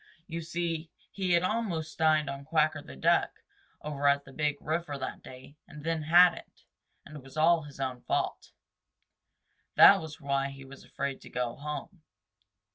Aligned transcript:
You 0.25 0.41
see, 0.41 0.89
he 1.11 1.33
had 1.33 1.43
almost 1.43 1.95
dined 1.95 2.27
on 2.27 2.43
Quacker 2.43 2.81
the 2.81 2.95
Duck 2.95 3.43
over 3.83 4.07
at 4.07 4.25
the 4.25 4.33
Big 4.33 4.59
River 4.59 4.97
that 4.97 5.21
day 5.21 5.57
and 5.67 5.83
then 5.83 6.01
hadn't, 6.01 6.65
and 7.05 7.15
it 7.17 7.21
was 7.21 7.37
all 7.37 7.61
his 7.61 7.79
own 7.79 8.01
fault. 8.01 8.51
That 9.75 10.01
was 10.01 10.19
why 10.19 10.49
he 10.49 10.65
was 10.65 10.83
afraid 10.83 11.21
to 11.21 11.29
go 11.29 11.55
home. 11.55 12.01